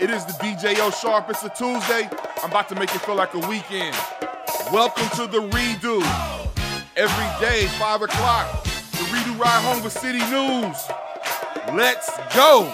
It 0.00 0.08
is 0.08 0.24
the 0.24 0.32
DJ 0.32 0.78
O 0.78 0.90
Sharp. 0.90 1.28
It's 1.28 1.44
a 1.44 1.50
Tuesday. 1.50 2.08
I'm 2.42 2.48
about 2.48 2.70
to 2.70 2.74
make 2.74 2.94
it 2.94 3.02
feel 3.02 3.16
like 3.16 3.34
a 3.34 3.38
weekend. 3.46 3.94
Welcome 4.72 5.06
to 5.10 5.26
the 5.26 5.42
redo. 5.50 6.00
Every 6.96 7.46
day, 7.46 7.66
5 7.78 8.02
o'clock, 8.02 8.64
the 8.64 9.04
redo 9.12 9.38
ride 9.38 9.62
home 9.62 9.84
with 9.84 9.92
City 9.92 10.20
News. 10.30 10.88
Let's 11.76 12.10
go. 12.34 12.72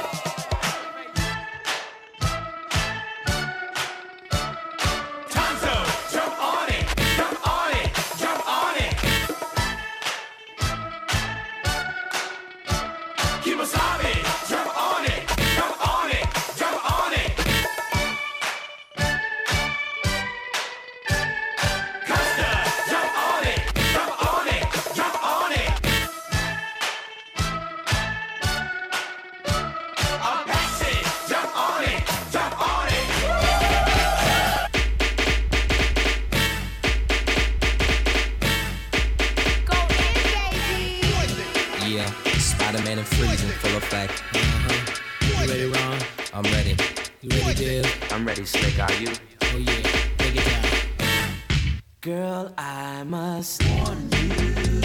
Freezing, 42.77 43.49
full 43.49 43.77
effect. 43.79 44.23
Uh-huh. 44.35 44.97
You 45.23 45.51
ready, 45.51 45.65
Ron? 45.65 45.99
I'm 46.35 46.43
ready. 46.53 46.77
You 47.23 47.31
ready, 47.31 47.55
Dale? 47.55 47.87
I'm 48.11 48.27
ready, 48.27 48.45
Slick. 48.45 48.79
Are 48.79 48.93
you? 48.95 49.09
Oh, 49.43 49.57
yeah. 49.57 49.81
Take 50.19 50.37
it 50.37 50.45
down. 50.45 51.83
Girl, 52.03 52.53
I 52.59 53.03
must 53.05 53.65
warn 53.71 54.11
you. 54.13 54.81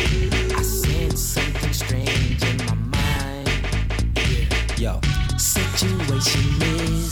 I 0.55 0.61
sense 0.61 1.21
something 1.21 1.73
strange 1.73 2.41
in 2.43 2.57
my 2.65 2.75
mind. 2.75 3.49
Yeah. 4.77 4.77
Yo. 4.77 5.01
Situation 5.37 6.61
is. 6.61 7.11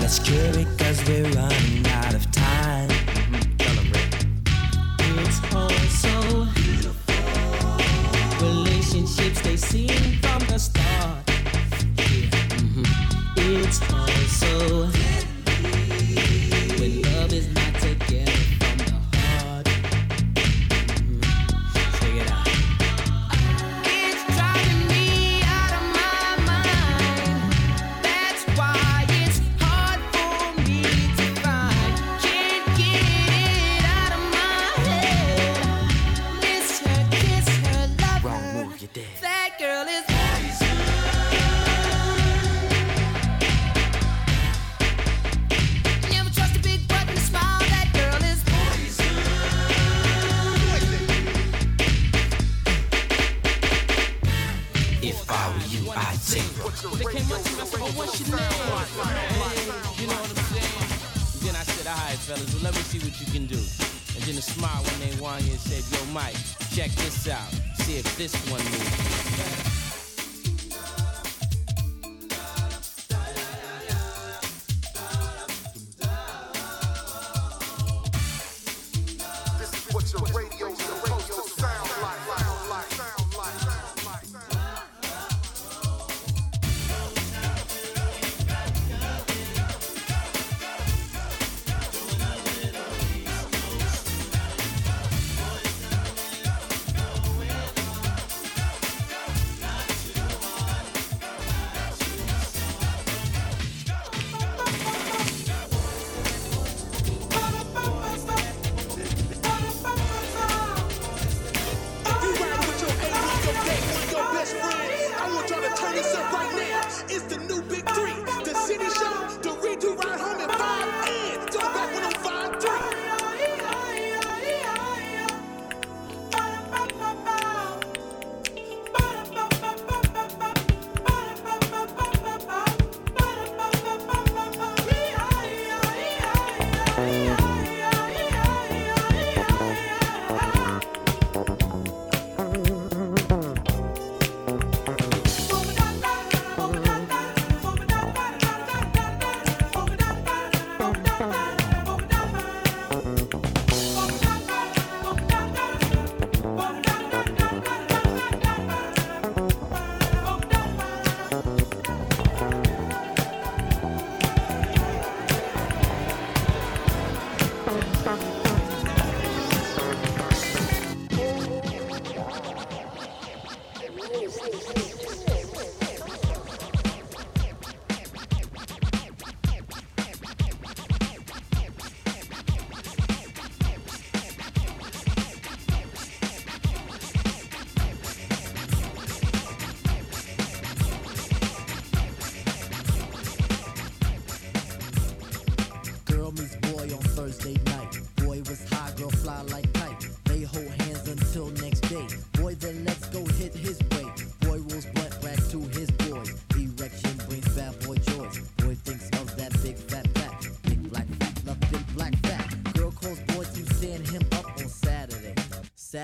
Let's 0.00 0.18
cure 0.20 0.38
it, 0.38 0.78
cause 0.78 1.06
we're 1.06 1.24
running 1.32 1.86
out 1.88 2.14
of 2.14 2.30
time. 2.32 2.55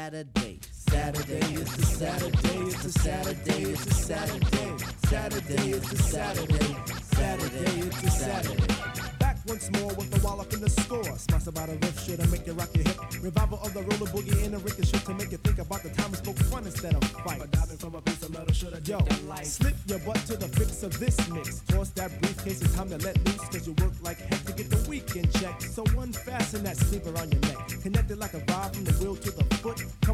Saturday. 0.02 0.58
Saturday 0.72 1.54
is 1.54 1.76
the 1.76 1.86
Saturday, 1.86 2.58
it's 2.66 2.84
a 2.84 2.90
Saturday, 2.90 3.62
it's 3.70 3.86
a 3.86 3.94
Saturday. 3.94 4.78
Saturday 5.06 5.70
is 5.70 5.90
the 5.90 5.96
Saturday, 5.96 6.76
Saturday 7.14 7.78
is 7.78 8.02
the 8.02 8.10
Saturday. 8.10 9.18
Back 9.20 9.36
once 9.46 9.70
more 9.78 9.94
with 9.94 10.10
the 10.10 10.20
wallop 10.26 10.52
in 10.54 10.60
the 10.60 10.70
score. 10.70 11.04
smash 11.04 11.46
about 11.46 11.68
a 11.68 11.74
riff 11.74 12.04
shit 12.04 12.18
to 12.18 12.26
make 12.30 12.44
you 12.48 12.52
rock 12.54 12.70
your 12.74 12.82
hip. 12.82 12.98
Revival 13.22 13.60
of 13.62 13.74
the 13.74 13.82
roller 13.82 14.10
boogie 14.10 14.44
in 14.44 14.54
a 14.54 14.58
ricochet 14.58 14.98
to 15.06 15.14
make 15.14 15.30
you 15.30 15.38
think 15.38 15.60
about 15.60 15.84
the 15.84 15.90
time 15.90 16.10
we 16.10 16.16
spoke 16.16 16.38
fun 16.50 16.64
instead 16.64 16.96
of 16.96 17.04
fight. 17.22 17.48
Diving 17.52 17.78
from 17.78 17.94
a 17.94 18.00
piece 18.02 18.22
of 18.24 18.30
metal 18.32 18.52
should 18.52 18.72
have 18.72 18.88
Yo, 18.88 18.98
slip 19.44 19.76
your 19.86 20.00
butt 20.00 20.16
to 20.26 20.36
the 20.36 20.48
fix 20.48 20.82
of 20.82 20.98
this 20.98 21.16
mix. 21.30 21.60
Toss 21.68 21.90
that 21.90 22.10
briefcase, 22.20 22.60
it's 22.60 22.74
time 22.74 22.88
to 22.90 22.98
let 23.06 23.16
loose, 23.24 23.46
cause 23.54 23.68
you 23.68 23.74
work 23.78 23.91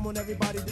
on 0.08 0.16
everybody 0.16 0.67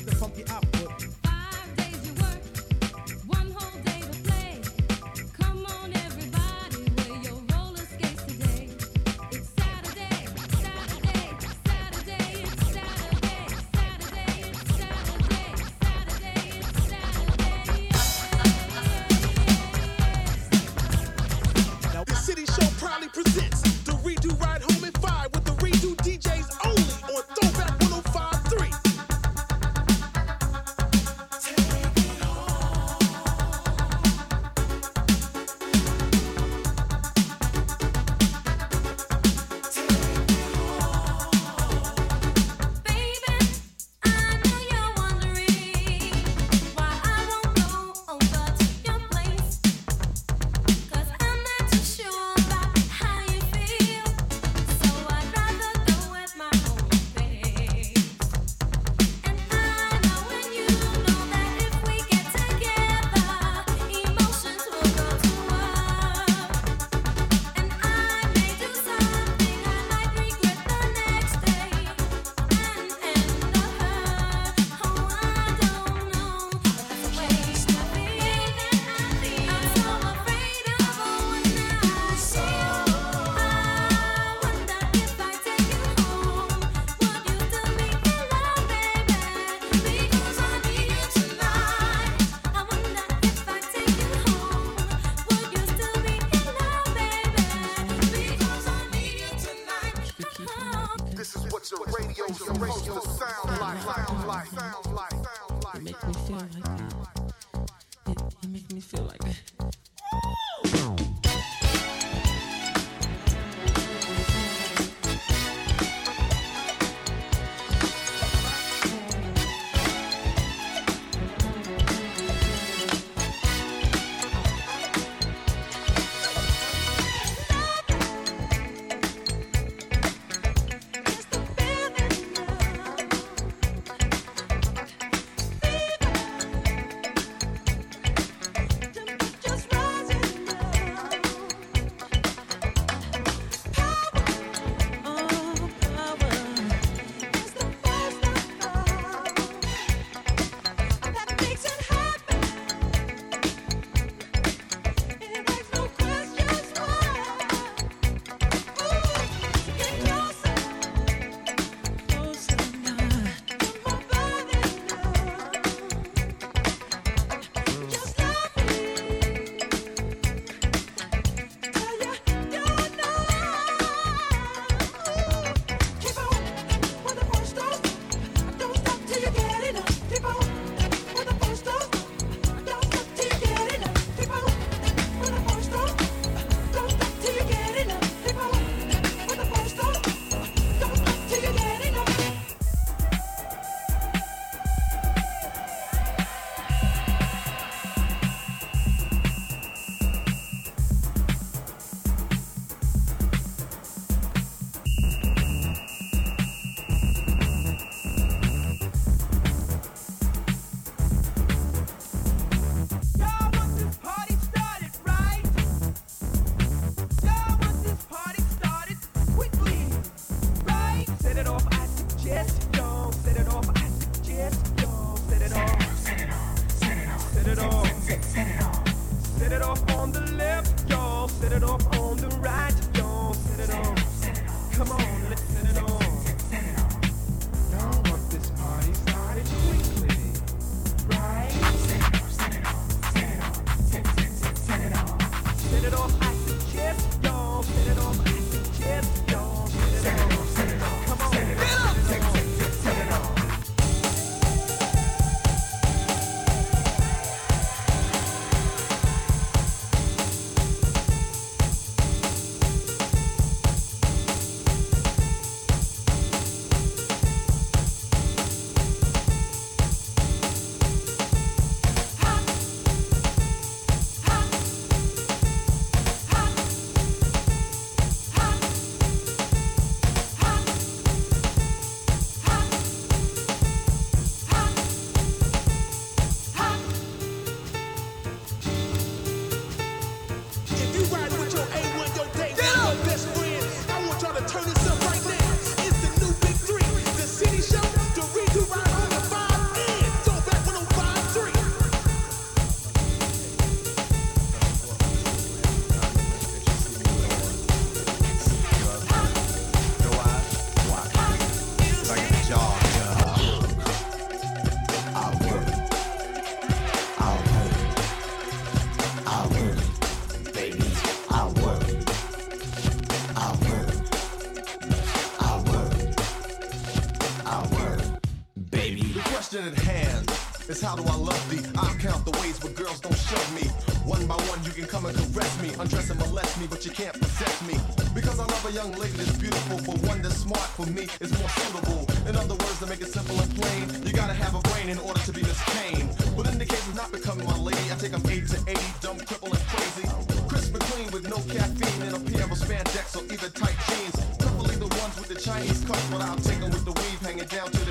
how 330.86 330.94
do 330.94 331.02
I 331.02 331.16
love 331.16 331.42
thee? 331.50 331.64
I'll 331.78 331.94
count 331.96 332.24
the 332.24 332.30
ways, 332.42 332.58
but 332.60 332.74
girls 332.74 333.00
don't 333.00 333.16
shove 333.16 333.50
me. 333.54 333.66
One 334.04 334.26
by 334.26 334.36
one, 334.52 334.62
you 334.62 334.70
can 334.70 334.86
come 334.86 335.06
and 335.06 335.16
caress 335.16 335.50
me, 335.62 335.72
undress 335.78 336.10
and 336.10 336.20
molest 336.20 336.60
me, 336.60 336.66
but 336.68 336.84
you 336.84 336.92
can't 336.92 337.14
possess 337.18 337.56
me. 337.66 337.74
Because 338.14 338.38
I 338.38 338.44
love 338.44 338.64
a 338.68 338.72
young 338.72 338.92
lady 338.92 339.16
that's 339.18 339.36
beautiful, 339.38 339.78
but 339.86 339.96
one 340.06 340.22
that's 340.22 340.36
smart 340.36 340.68
for 340.78 340.86
me 340.86 341.08
is 341.20 341.30
more 341.38 341.48
suitable. 341.48 342.06
In 342.28 342.36
other 342.36 342.54
words, 342.54 342.78
to 342.80 342.86
make 342.86 343.00
it 343.00 343.08
simple 343.08 343.40
and 343.40 343.50
plain, 343.56 343.82
you 344.06 344.12
gotta 344.12 344.34
have 344.34 344.54
a 344.54 344.62
brain 344.70 344.90
in 344.90 344.98
order 344.98 345.20
to 345.20 345.32
be 345.32 345.42
Miss 345.42 345.62
Kane. 345.74 346.08
But 346.36 346.46
in 346.52 346.58
the 346.58 346.66
case 346.66 346.86
of 346.86 346.94
not 346.94 347.10
becoming 347.10 347.46
my 347.46 347.58
lady, 347.58 347.86
I 347.90 347.96
think 347.96 348.12
I'm 348.14 348.26
8 348.26 348.46
to 348.52 348.58
80, 348.68 348.78
dumb, 349.00 349.18
cripple, 349.26 349.50
and 349.56 349.64
crazy. 349.72 350.06
Crisp 350.46 350.74
and 350.74 350.84
clean 350.92 351.10
with 351.10 351.24
no 351.26 351.38
caffeine 351.50 352.02
and 352.06 352.14
a 352.14 352.20
pair 352.30 352.44
of 352.44 352.58
spandex 352.58 353.16
or 353.16 353.24
either 353.32 353.50
tight 353.50 353.78
jeans. 353.88 354.16
Preferably 354.38 354.76
the 354.76 354.90
ones 355.02 355.14
with 355.18 355.30
the 355.32 355.40
Chinese 355.40 355.82
cuts, 355.88 356.06
but 356.12 356.20
I'll 356.20 356.42
take 356.44 356.60
'em 356.62 356.70
with 356.70 356.84
the 356.84 356.92
weave 356.92 357.20
hanging 357.26 357.48
down 357.48 357.70
to 357.70 357.85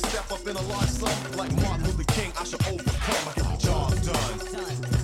just 0.00 0.12
step 0.12 0.30
up 0.32 0.46
in 0.46 0.56
a 0.56 0.62
large 0.62 0.88
sum, 0.88 1.32
like 1.36 1.52
Martin 1.62 1.84
Luther 1.86 2.04
King, 2.12 2.32
I 2.38 2.44
should 2.44 2.64
overcome. 2.66 3.28
I 3.28 3.32
get 3.34 3.44
the 3.44 3.66
job 3.66 4.02
done. 4.02 4.97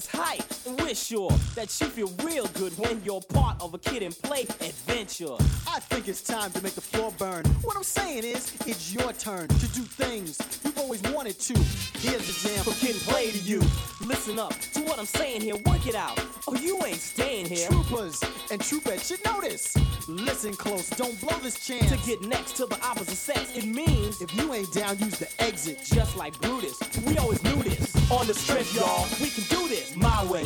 Is 0.00 0.06
hype, 0.06 0.49
we're 0.78 0.94
sure 0.94 1.30
that 1.54 1.68
you 1.80 1.86
feel 1.86 2.10
real 2.24 2.46
good 2.54 2.72
when 2.78 3.02
you're 3.04 3.20
part 3.20 3.60
of 3.60 3.74
a 3.74 3.78
Kid 3.78 4.02
'n 4.02 4.12
Play 4.12 4.42
adventure. 4.42 5.34
I 5.66 5.80
think 5.80 6.08
it's 6.08 6.22
time 6.22 6.50
to 6.52 6.62
make 6.62 6.74
the 6.74 6.80
floor 6.80 7.12
burn. 7.18 7.44
What 7.62 7.76
I'm 7.76 7.82
saying 7.84 8.24
is, 8.24 8.52
it's 8.66 8.92
your 8.92 9.12
turn 9.12 9.48
to 9.48 9.66
do 9.68 9.82
things 9.82 10.38
you've 10.64 10.78
always 10.78 11.02
wanted 11.02 11.38
to. 11.38 11.54
Here's 11.98 12.26
the 12.26 12.48
jam 12.48 12.64
For 12.64 12.72
Kid 12.84 12.96
'n 12.96 13.00
Play 13.00 13.30
to 13.32 13.38
you. 13.38 13.60
Listen 14.04 14.38
up 14.38 14.54
to 14.74 14.80
what 14.82 14.98
I'm 14.98 15.06
saying 15.06 15.40
here, 15.42 15.56
work 15.66 15.86
it 15.86 15.94
out. 15.94 16.18
Oh, 16.48 16.54
you 16.54 16.78
ain't 16.84 17.00
staying 17.00 17.46
here. 17.46 17.68
Troopers 17.68 18.20
and 18.50 18.60
troopettes 18.60 19.06
should 19.08 19.24
notice. 19.24 19.76
Listen 20.08 20.52
close, 20.54 20.88
don't 20.90 21.18
blow 21.20 21.38
this 21.40 21.64
chance. 21.66 21.90
To 21.90 21.96
get 22.06 22.20
next 22.22 22.56
to 22.56 22.66
the 22.66 22.78
opposite 22.84 23.16
sex, 23.16 23.52
it 23.56 23.64
means 23.66 24.20
If 24.20 24.34
you 24.34 24.52
ain't 24.52 24.72
down, 24.72 24.98
use 24.98 25.18
the 25.18 25.28
exit. 25.42 25.78
just 25.84 26.16
like 26.16 26.38
Brutus. 26.40 26.78
We 27.06 27.16
always 27.18 27.42
knew 27.44 27.62
this. 27.62 27.94
On 28.10 28.26
the 28.26 28.34
strip, 28.34 28.66
y'all, 28.74 29.06
we 29.20 29.30
can 29.30 29.44
do 29.48 29.68
this 29.68 29.94
my 30.24 30.32
way. 30.32 30.42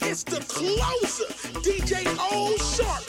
It's 0.00 0.24
the 0.24 0.40
closer, 0.48 1.32
DJ 1.60 2.04
O 2.18 2.56
Sharp. 2.56 3.07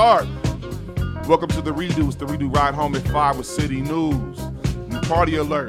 Welcome 0.00 1.50
to 1.50 1.60
the 1.60 1.72
redo. 1.72 2.06
It's 2.06 2.16
the 2.16 2.24
redo 2.24 2.56
ride 2.56 2.72
home 2.72 2.96
at 2.96 3.06
5 3.08 3.36
with 3.36 3.44
City 3.44 3.82
News. 3.82 4.40
New 4.88 4.98
party 5.02 5.36
alert. 5.36 5.68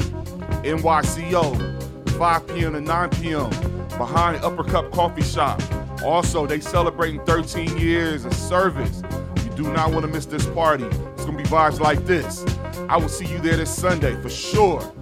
NYCO, 0.63 2.11
5 2.11 2.47
p.m. 2.47 2.71
to 2.71 2.79
9 2.79 3.09
p.m. 3.09 3.49
behind 3.97 4.41
Upper 4.41 4.63
Cup 4.63 4.89
Coffee 4.93 5.21
Shop. 5.21 5.61
Also, 6.01 6.47
they 6.47 6.61
celebrating 6.61 7.19
13 7.25 7.77
years 7.77 8.23
of 8.23 8.33
service. 8.33 9.03
You 9.43 9.63
do 9.63 9.73
not 9.73 9.91
want 9.91 10.05
to 10.05 10.07
miss 10.07 10.27
this 10.27 10.45
party. 10.51 10.85
It's 10.85 11.25
gonna 11.25 11.37
be 11.37 11.43
vibes 11.43 11.81
like 11.81 12.05
this. 12.05 12.45
I 12.87 12.95
will 12.95 13.09
see 13.09 13.25
you 13.25 13.39
there 13.39 13.57
this 13.57 13.69
Sunday 13.69 14.15
for 14.21 14.29
sure. 14.29 14.93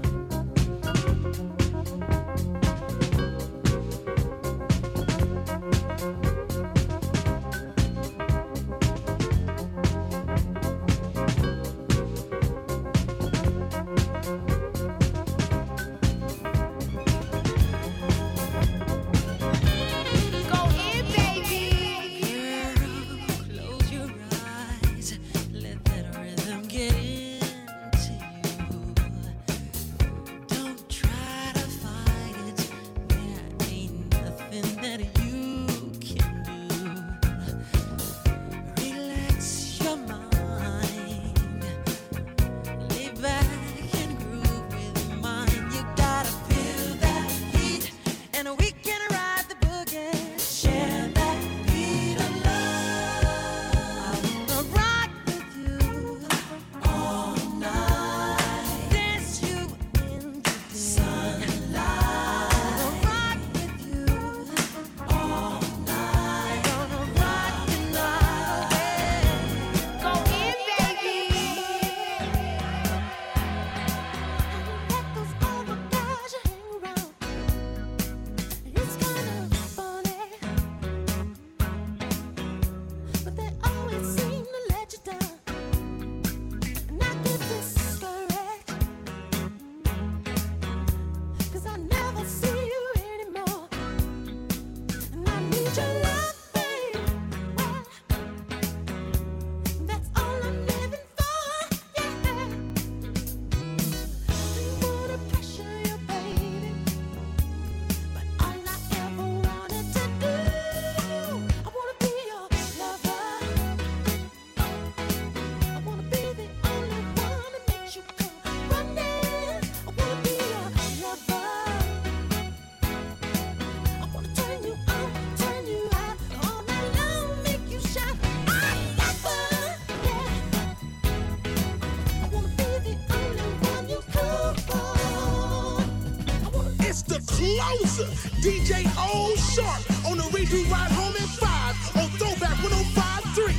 Closer. 137.60 138.08
DJ 138.40 138.88
O 138.98 139.36
Sharp 139.36 139.82
on 140.10 140.18
the 140.18 140.24
redo 140.36 140.64
ride 140.72 140.92
home 140.92 141.16
in 141.16 141.28
five 141.44 141.76
on 141.98 142.10
Throwback 142.18 142.58
1053. 142.64 143.54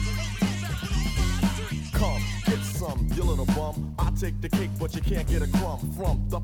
Come, 1.92 2.22
get 2.46 2.64
some, 2.64 3.08
you 3.14 3.22
little 3.22 3.44
bum. 3.46 3.94
I 3.98 4.10
take 4.18 4.40
the 4.40 4.48
cake, 4.48 4.70
but 4.78 4.94
you 4.94 5.02
can't 5.02 5.28
get 5.28 5.42
a 5.42 5.48
crumb 5.58 5.92
from 5.92 6.24
the 6.28 6.39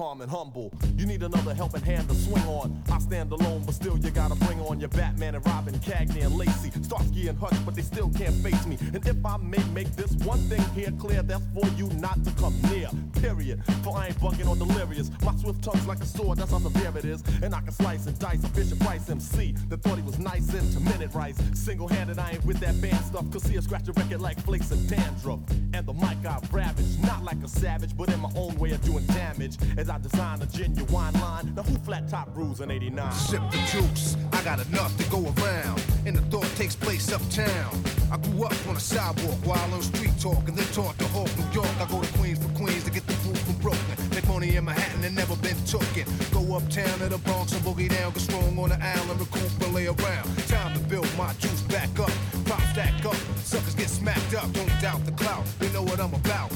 calm 0.00 0.22
and 0.22 0.30
humble. 0.30 0.72
You 0.96 1.04
need 1.04 1.22
another 1.22 1.52
helping 1.52 1.82
hand 1.82 2.08
to 2.08 2.14
swing 2.14 2.42
on. 2.44 2.82
I 2.90 2.98
stand 3.00 3.30
alone, 3.32 3.64
but 3.66 3.74
still 3.74 3.98
you 3.98 4.10
gotta 4.10 4.34
bring 4.46 4.58
on 4.60 4.80
your 4.80 4.88
Batman 4.88 5.34
and 5.34 5.44
Robin, 5.44 5.74
Cagney 5.80 6.24
and 6.24 6.36
Lacey. 6.36 6.70
Starsky 6.82 7.28
and 7.28 7.38
Hutch, 7.38 7.58
but 7.66 7.74
they 7.74 7.82
still 7.82 8.08
can't 8.16 8.34
face 8.36 8.64
me. 8.64 8.78
And 8.94 9.06
if 9.06 9.18
I 9.26 9.36
may 9.36 9.62
make 9.74 9.94
this 9.96 10.12
one 10.24 10.38
thing 10.48 10.62
here 10.74 10.90
clear, 10.98 11.22
that's 11.22 11.42
for 11.52 11.66
you 11.76 11.86
not 12.00 12.24
to 12.24 12.30
come 12.32 12.54
near. 12.70 12.88
Period. 13.20 13.62
For 13.82 13.94
I 13.94 14.06
ain't 14.06 14.16
bugging 14.20 14.48
or 14.48 14.56
delirious. 14.56 15.10
My 15.22 15.36
swift 15.36 15.62
tongue's 15.62 15.86
like 15.86 16.00
a 16.00 16.06
sword, 16.06 16.38
that's 16.38 16.50
how 16.50 16.60
severe 16.60 16.92
it 16.96 17.04
is. 17.04 17.22
And 17.42 17.54
I 17.54 17.60
can 17.60 17.72
slice 17.72 18.06
and 18.06 18.18
dice 18.18 18.42
a 18.42 18.48
Bishop 18.48 18.80
Price 18.80 19.10
MC 19.10 19.54
that 19.68 19.82
thought 19.82 19.96
he 19.96 20.02
was 20.02 20.18
nice 20.18 20.54
into 20.54 20.80
minute 20.80 21.12
rice. 21.12 21.36
Single 21.52 21.88
handed, 21.88 22.18
I 22.18 22.30
ain't 22.30 22.46
with 22.46 22.58
that 22.60 22.80
band 22.80 23.04
stuff. 23.04 23.30
Cause 23.30 23.42
see 23.42 23.56
a 23.56 23.62
scratch 23.62 23.86
a 23.88 23.92
record 23.92 24.22
like 24.22 24.40
flakes 24.46 24.70
of 24.70 24.88
dandruff. 24.88 25.40
And 25.74 25.84
the 25.84 25.92
mic 25.92 26.24
I 26.24 26.40
ravage, 26.50 26.98
not 27.04 27.22
like 27.22 27.42
a 27.44 27.48
savage, 27.48 27.94
but 27.94 28.08
in 28.08 28.20
my 28.20 28.30
own 28.34 28.54
way 28.56 28.70
of 28.70 28.82
doing 28.82 29.04
damage. 29.06 29.58
I 29.90 29.98
design 29.98 30.40
a 30.40 30.46
genuine 30.46 31.14
line. 31.20 31.52
Now 31.56 31.62
who 31.62 31.74
flat 31.78 32.08
top 32.08 32.28
rules 32.36 32.60
in 32.60 32.70
89? 32.70 33.12
Sip 33.12 33.42
the 33.50 33.56
juice, 33.72 34.16
I 34.32 34.42
got 34.44 34.64
enough 34.64 34.96
to 34.98 35.10
go 35.10 35.18
around. 35.18 35.82
And 36.06 36.14
the 36.14 36.22
thought 36.30 36.48
takes 36.56 36.76
place 36.76 37.12
uptown. 37.12 37.82
I 38.12 38.16
grew 38.18 38.44
up 38.44 38.68
on 38.68 38.76
a 38.76 38.80
sidewalk 38.80 39.38
while 39.44 39.74
on 39.74 39.82
street 39.82 40.12
talk 40.20 40.48
and 40.48 40.56
then 40.56 40.66
taught 40.72 40.96
to 40.98 41.06
Hawk, 41.08 41.30
New 41.36 41.50
York. 41.52 41.74
I 41.80 41.86
go 41.90 42.00
to 42.00 42.18
Queens 42.18 42.38
for 42.38 42.48
Queens 42.58 42.84
to 42.84 42.90
get 42.90 43.04
the 43.06 43.14
food 43.14 43.38
from 43.38 43.56
Brooklyn. 43.56 43.98
Make 44.10 44.28
money 44.28 44.54
in 44.54 44.64
Manhattan 44.64 45.02
and 45.02 45.14
never 45.14 45.34
been 45.36 45.56
tooken. 45.66 46.06
Go 46.32 46.56
uptown 46.56 46.98
to 47.00 47.08
the 47.08 47.18
Bronx 47.18 47.52
and 47.52 47.62
boogie 47.62 47.88
down, 47.88 48.12
get 48.12 48.22
strong 48.22 48.58
on 48.58 48.68
the 48.68 48.78
island, 48.82 49.18
recoup 49.18 49.50
and 49.60 49.74
lay 49.74 49.86
around. 49.86 50.26
Time 50.46 50.72
to 50.74 50.80
build 50.88 51.08
my 51.18 51.32
juice 51.34 51.62
back 51.62 51.90
up. 51.98 52.12
Pop 52.44 52.60
stack 52.72 53.04
up, 53.04 53.16
suckers 53.42 53.74
get 53.74 53.88
smacked 53.88 54.34
up. 54.34 54.50
Don't 54.52 54.80
doubt 54.80 55.04
the 55.04 55.12
clout, 55.12 55.44
they 55.58 55.70
know 55.72 55.82
what 55.82 55.98
I'm 55.98 56.14
about. 56.14 56.50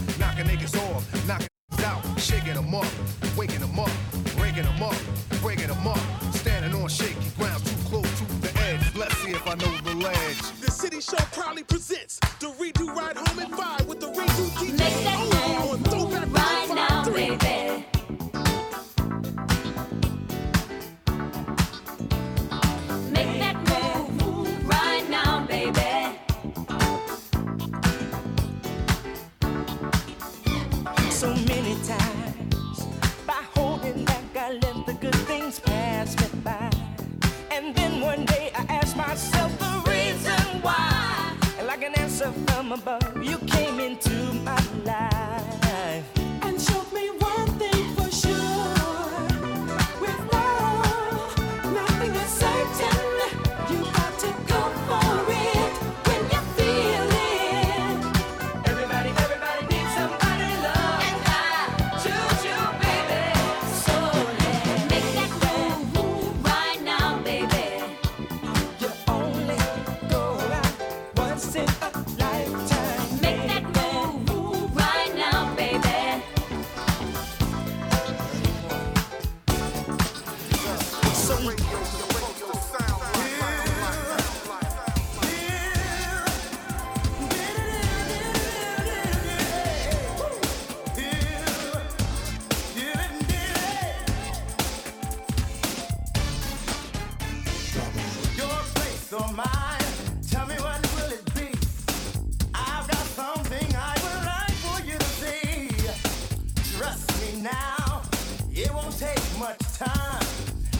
Much 109.44 109.58
time. 109.76 110.26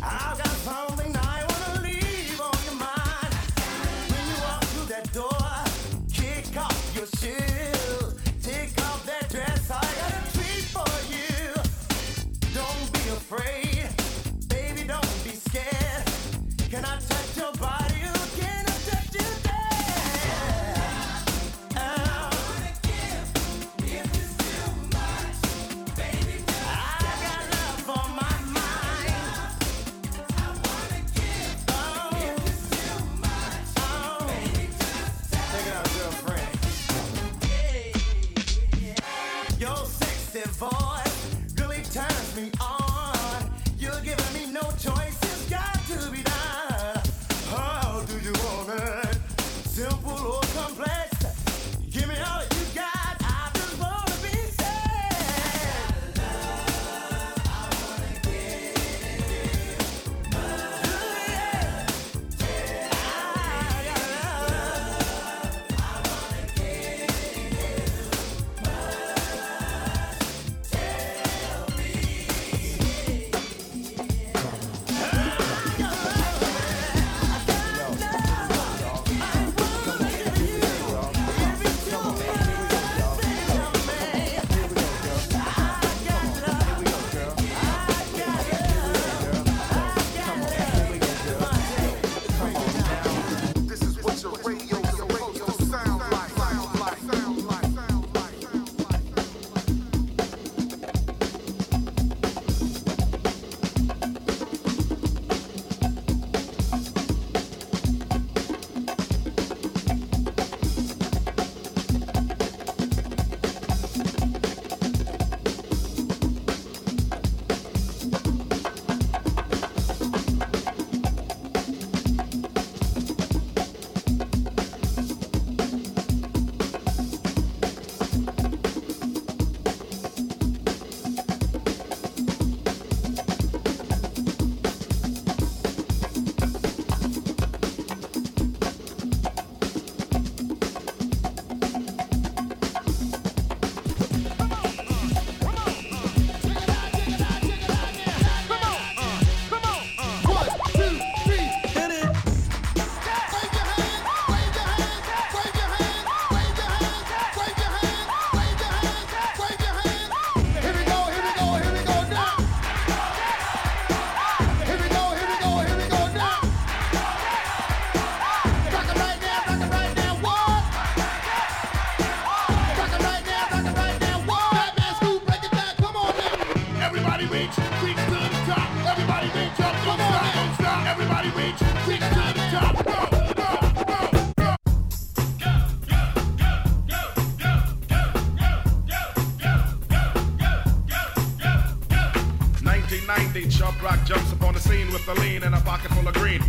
I've 0.02 0.38
got 0.38 0.56
something 0.64 1.03
I 1.03 1.03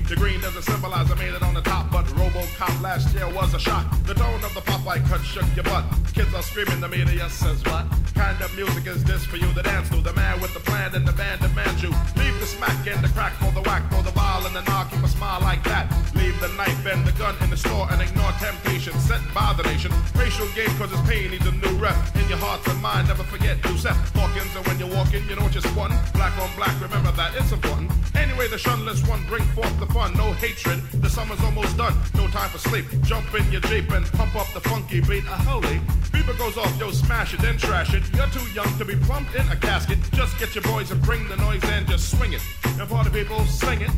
The 0.08 0.16
green 0.16 0.40
doesn't 0.40 0.62
symbolize 0.62 1.10
I 1.12 1.16
made 1.16 1.34
it 1.34 1.42
on 1.42 1.56
the 1.56 1.62
top, 1.62 1.92
but 1.92 2.06
RoboCop 2.06 2.80
last 2.80 3.12
year 3.16 3.28
was 3.34 3.56
a 3.56 3.60
shock. 3.60 3.86
The 4.06 4.14
tone 4.14 4.44
of 4.44 4.54
the 4.54 4.62
Popeye 4.62 5.04
cut 5.10 5.22
shook 5.26 5.46
your 5.56 5.64
butt. 5.64 5.84
Kids 6.14 6.32
are 6.36 6.44
screaming, 6.44 6.80
the 6.80 6.88
media 6.88 7.28
says 7.28 7.64
what? 7.66 7.88
Kind 8.14 8.40
of 8.40 8.56
music 8.56 8.86
is 8.86 9.04
this 9.04 9.26
for 9.26 9.38
you 9.38 9.52
to 9.54 9.64
game 20.56 20.72
cause 20.78 20.90
it's 20.90 21.02
pain 21.02 21.30
needs 21.30 21.46
a 21.46 21.52
new 21.52 21.76
rep. 21.76 21.96
In 22.16 22.30
your 22.30 22.38
heart 22.38 22.66
and 22.68 22.82
mind, 22.82 23.10
never 23.10 23.24
forget 23.24 23.58
Yusef 23.66 23.94
Hawkins. 24.16 24.56
And 24.56 24.66
when 24.66 24.80
you're 24.80 24.96
walking, 24.96 25.22
you 25.28 25.36
know 25.36 25.50
just 25.50 25.68
one. 25.76 25.92
Black 26.14 26.32
on 26.40 26.50
black, 26.56 26.74
remember 26.82 27.12
that 27.12 27.36
it's 27.36 27.52
important. 27.52 27.92
Anyway, 28.16 28.48
the 28.48 28.58
shunless 28.58 29.06
one 29.06 29.22
bring 29.28 29.44
forth 29.52 29.78
the 29.80 29.86
fun. 29.88 30.14
No 30.16 30.32
hatred, 30.32 30.80
the 31.04 31.10
summer's 31.10 31.42
almost 31.44 31.76
done. 31.76 31.94
No 32.16 32.28
time 32.28 32.50
for 32.50 32.58
sleep. 32.58 32.86
Jump 33.04 33.28
in 33.36 33.52
your 33.52 33.62
Jeep 33.68 33.92
and 33.92 34.06
pump 34.14 34.34
up 34.36 34.48
the 34.54 34.62
funky 34.62 35.02
beat. 35.02 35.26
A 35.26 35.38
holy. 35.44 35.82
Beaver 36.14 36.34
goes 36.36 36.58
off, 36.58 36.72
yo, 36.80 36.90
smash 36.92 37.34
it, 37.34 37.42
then 37.42 37.58
trash 37.58 37.94
it. 37.94 38.04
You're 38.16 38.32
too 38.32 38.48
young 38.54 38.72
to 38.78 38.86
be 38.86 38.96
plumped 38.96 39.36
in 39.36 39.46
a 39.50 39.58
casket. 39.58 40.00
Just 40.14 40.40
get 40.40 40.56
your 40.56 40.64
boys 40.64 40.90
and 40.90 41.02
bring 41.02 41.28
the 41.28 41.36
noise 41.36 41.64
and 41.66 41.86
just 41.86 42.18
swing 42.18 42.32
it. 42.32 42.42
And 42.64 42.80
the 42.80 43.12
people, 43.12 43.44
sing 43.46 43.82
it. 43.82 43.92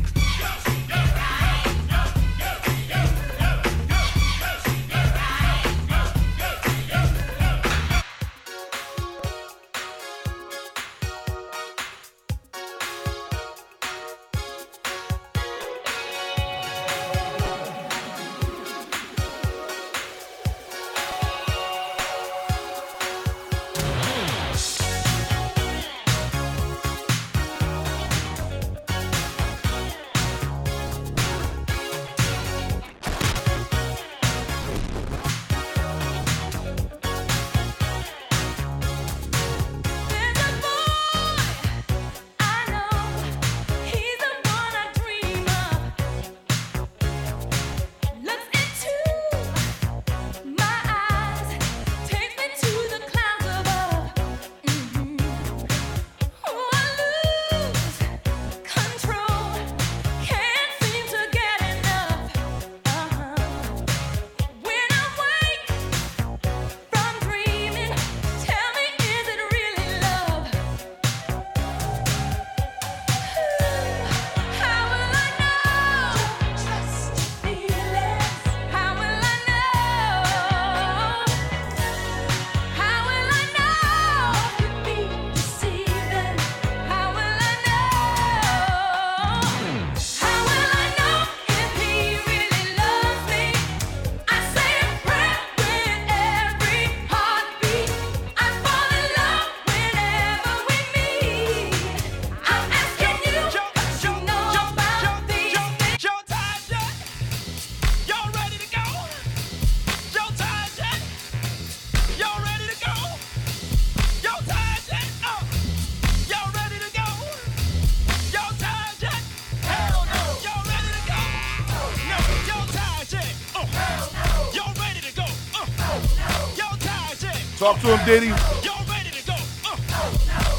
Talk 127.68 127.80
to 127.82 127.96
him, 127.98 128.06
Diddy. 128.06 128.30
Uh, 128.30 128.62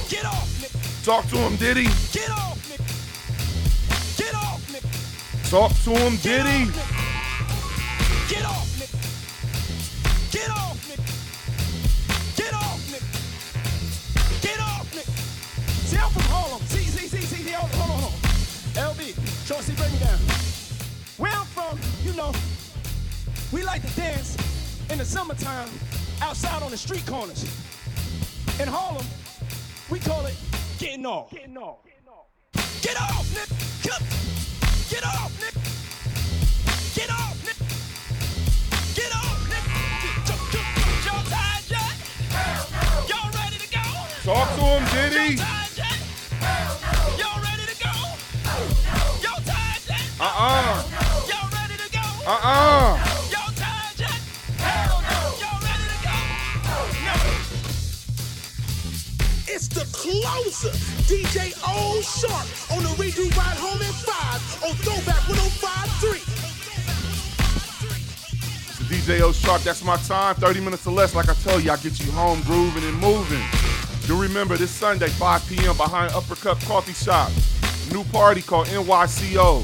get 0.07 0.25
off 0.25 0.61
me. 0.61 0.67
Talk 1.03 1.25
to 1.29 1.37
him, 1.37 1.55
Diddy. 1.55 1.85
Get 2.13 2.29
off 2.29 2.69
me. 2.69 2.77
Get 4.15 4.35
off 4.35 4.61
me. 4.71 4.79
Talk 5.49 5.71
to 5.85 5.89
him, 5.89 6.17
Diddy. 6.17 6.69
Get 8.29 8.45
off, 8.45 8.69
nigga. 8.77 8.93
Get 10.31 10.51
off, 10.51 10.77
nigga. 10.85 11.01
Get 12.37 12.53
off, 12.53 12.79
nigga. 12.91 14.41
Get 14.43 14.59
off, 14.59 14.93
nigga. 14.93 15.11
See, 15.87 15.97
I'm 15.97 16.11
from 16.11 16.21
Harlem. 16.29 16.61
See, 16.67 16.83
see, 16.83 17.07
see, 17.07 17.25
see, 17.25 17.43
see. 17.43 17.51
Hold 17.53 17.71
on, 17.73 18.01
hold 18.01 18.13
on. 18.13 18.93
LB, 18.93 19.47
Short 19.47 19.63
C, 19.63 19.73
bring 19.73 19.91
me 19.93 19.97
down. 19.97 20.19
Where 21.17 21.31
I'm 21.31 21.47
from, 21.47 21.79
you 22.03 22.15
know, 22.15 22.31
we 23.51 23.63
like 23.63 23.81
to 23.81 23.95
dance 23.95 24.37
in 24.91 24.99
the 24.99 25.05
summertime 25.05 25.69
outside 26.21 26.61
on 26.63 26.71
the 26.71 26.77
street 26.77 27.05
corners. 27.05 27.43
In 28.59 28.67
Harlem, 28.67 29.05
we 29.89 29.99
call 29.99 30.25
it 30.25 30.35
getting 30.77 31.05
off. 31.05 31.31
Getting 31.31 31.57
off. 31.57 31.77
Get 32.81 32.95
off, 32.99 33.25
nigga. 33.33 33.49
Get 34.89 35.03
off, 35.05 35.31
nigga. 35.39 35.59
Get 36.95 37.09
off, 37.11 37.37
nigga. 37.45 37.63
Get 38.95 39.11
off, 39.15 39.39
nigga. 39.49 39.69
Y'all 41.05 41.23
tired 41.29 41.65
yet? 41.69 41.95
Y'all 43.09 43.31
ready 43.31 43.57
to 43.57 43.67
go? 43.71 43.83
Talk 44.23 44.47
to 44.55 44.61
him, 44.61 44.83
Diddy. 44.93 45.35
Y'all 45.35 45.45
tired 45.45 45.77
yet? 45.77 45.99
Y'all 47.19 47.41
ready 47.41 47.65
to 47.67 47.75
go? 47.83 47.93
Y'all 49.21 49.41
tired 49.43 49.83
yet? 49.87 50.03
Uh-uh. 50.19 50.83
Y'all 51.27 51.49
ready 51.51 51.77
to 51.77 51.89
go? 51.91 52.03
Uh-uh. 52.27 53.08
The 59.79 59.85
closer, 59.95 60.69
DJ 61.07 61.55
O 61.63 62.01
Sharp 62.01 62.45
on 62.75 62.83
the 62.83 62.89
redo 63.01 63.31
ride 63.37 63.55
home 63.55 63.81
at 63.81 63.95
5 63.95 64.63
on 64.67 64.75
Throwback 64.83 65.23
1053. 65.29 66.19
DJ 68.87 69.21
O 69.21 69.31
Sharp, 69.31 69.61
that's 69.61 69.83
my 69.83 69.95
time. 69.97 70.35
30 70.35 70.59
minutes 70.59 70.85
or 70.85 70.91
less. 70.91 71.15
Like 71.15 71.29
I 71.29 71.33
tell 71.35 71.61
you, 71.61 71.71
I 71.71 71.77
get 71.77 71.97
you 71.99 72.11
home 72.11 72.41
grooving 72.41 72.83
and 72.83 72.99
moving. 72.99 73.43
Do 74.05 74.21
remember 74.21 74.57
this 74.57 74.71
Sunday, 74.71 75.07
5 75.07 75.47
p.m. 75.47 75.77
behind 75.77 76.11
Uppercut 76.13 76.59
Coffee 76.61 76.93
Shop. 76.93 77.31
New 77.93 78.03
party 78.11 78.41
called 78.41 78.67
NYCO. 78.67 79.63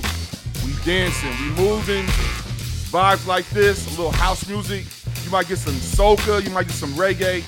We 0.65 0.73
dancing, 0.85 1.29
we 1.41 1.49
moving. 1.61 2.05
Vibes 2.87 3.27
like 3.27 3.49
this, 3.49 3.85
a 3.87 3.89
little 3.89 4.11
house 4.11 4.47
music. 4.47 4.85
You 5.25 5.31
might 5.31 5.49
get 5.49 5.57
some 5.57 5.73
soca, 5.73 6.41
you 6.41 6.51
might 6.51 6.67
get 6.67 6.75
some 6.75 6.93
reggae. 6.93 7.43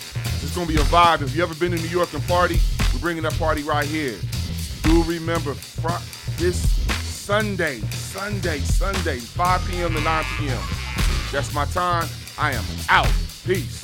It's 0.47 0.55
gonna 0.55 0.65
be 0.65 0.75
a 0.75 0.88
vibe. 0.88 1.21
If 1.21 1.36
you 1.36 1.43
ever 1.43 1.53
been 1.55 1.71
to 1.71 1.77
New 1.77 1.89
York 1.89 2.13
and 2.13 2.25
party, 2.25 2.57
we're 2.93 3.01
bringing 3.01 3.23
that 3.23 3.38
party 3.38 3.63
right 3.63 3.86
here. 3.86 4.15
Do 4.83 5.03
remember 5.03 5.53
fr- 5.53 5.99
this 6.38 6.55
Sunday, 7.03 7.81
Sunday, 7.91 8.60
Sunday, 8.60 9.19
5 9.19 9.67
p.m. 9.69 9.93
to 9.93 9.99
9 9.99 10.25
p.m. 10.38 10.63
That's 11.33 11.53
my 11.53 11.65
time. 11.65 12.07
I 12.39 12.53
am 12.53 12.63
out. 12.88 13.12
Peace. 13.43 13.83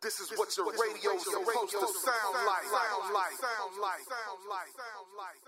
This 0.00 0.20
is 0.20 0.32
what 0.38 0.56
your 0.56 0.72
radio's 0.72 1.22
supposed 1.22 1.72
to 1.72 1.86
sound 2.00 2.46
like. 2.48 2.64
Sound 2.64 3.12
like. 3.12 3.32
Sound 3.36 3.76
like. 3.76 4.00
Sound 4.08 4.40
like. 4.48 4.68
Sound 4.72 5.12
like. 5.20 5.36
Sound 5.36 5.36
like. 5.36 5.41